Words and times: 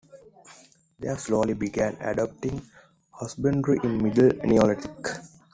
They 0.97 1.15
slowly 1.17 1.53
began 1.53 1.95
adopting 2.01 2.63
husbandry 3.11 3.77
in 3.83 4.01
middle 4.01 4.31
Neolithic. 4.43 5.19